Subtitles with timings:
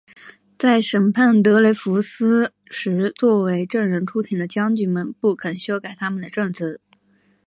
[0.57, 6.81] 在审判德雷福斯时作为证人出庭的将军们不肯修改他们的证词。